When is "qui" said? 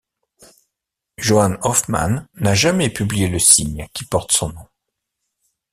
3.93-4.03